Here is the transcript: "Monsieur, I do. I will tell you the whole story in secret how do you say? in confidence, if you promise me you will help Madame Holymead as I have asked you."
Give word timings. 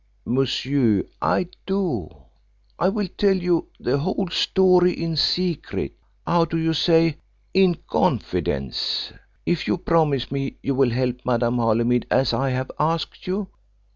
"Monsieur, 0.25 1.03
I 1.21 1.47
do. 1.67 2.09
I 2.79 2.89
will 2.89 3.07
tell 3.19 3.35
you 3.37 3.67
the 3.79 3.99
whole 3.99 4.29
story 4.31 4.93
in 4.93 5.15
secret 5.15 5.93
how 6.25 6.43
do 6.45 6.57
you 6.57 6.73
say? 6.73 7.17
in 7.53 7.75
confidence, 7.87 9.13
if 9.45 9.67
you 9.67 9.77
promise 9.77 10.31
me 10.31 10.55
you 10.63 10.73
will 10.73 10.89
help 10.89 11.17
Madame 11.23 11.57
Holymead 11.57 12.07
as 12.09 12.33
I 12.33 12.49
have 12.49 12.71
asked 12.79 13.27
you." 13.27 13.49